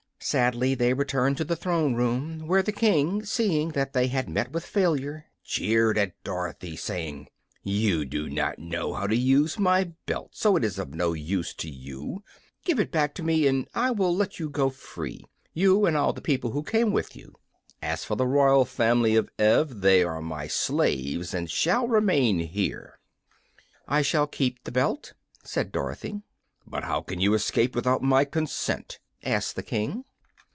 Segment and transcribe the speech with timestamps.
[0.23, 4.51] Sadly they returned to the throne room, where the King, seeing that they had met
[4.51, 7.27] with failure, jeered at Dorothy, saying:
[7.63, 11.55] "You do not know how to use my belt, so it is of no use
[11.55, 12.23] to you.
[12.63, 15.25] Give it back to me and I will let you go free
[15.55, 17.33] you and all the people who came with you.
[17.81, 22.99] As for the royal family of Ev, they are my slaves, and shall remain here."
[23.87, 25.13] "I shall keep the belt,"
[25.43, 26.21] said Dorothy.
[26.67, 30.05] "But how can you escape, without my consent?" asked the King.